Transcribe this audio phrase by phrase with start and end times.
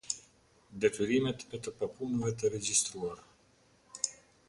[0.85, 3.25] Detyrimet e të papunëve të regjistruar.